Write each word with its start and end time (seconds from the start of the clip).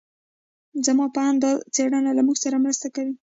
زما 0.85 1.05
په 1.15 1.19
اند 1.27 1.39
دا 1.43 1.51
څېړنه 1.75 2.11
له 2.17 2.21
موږ 2.27 2.37
سره 2.43 2.63
مرسته 2.65 2.87
کوي. 2.95 3.13